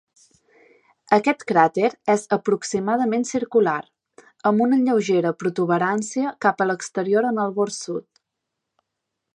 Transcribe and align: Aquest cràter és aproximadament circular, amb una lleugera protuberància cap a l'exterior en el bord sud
Aquest 1.17 1.43
cràter 1.51 1.89
és 2.13 2.23
aproximadament 2.37 3.27
circular, 3.33 3.77
amb 4.53 4.65
una 4.67 4.81
lleugera 4.87 5.35
protuberància 5.43 6.35
cap 6.47 6.65
a 6.65 6.69
l'exterior 6.71 7.31
en 7.33 7.43
el 7.47 7.55
bord 7.61 7.79
sud 7.81 8.09